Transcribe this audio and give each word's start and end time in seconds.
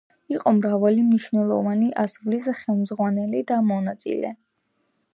იყო 0.35 0.53
მრავალი 0.59 1.03
მნიშვნელოვანი 1.09 1.91
ასვლის 2.05 2.49
ხელმძღვანელი 2.63 3.45
და 3.53 3.63
მონაწილე. 3.73 4.37